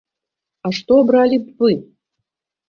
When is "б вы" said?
1.43-1.71